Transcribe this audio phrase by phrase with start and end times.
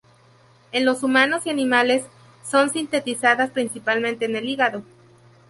[0.71, 2.03] En los humanos y animales,
[2.43, 4.81] son sintetizadas principalmente en el hígado.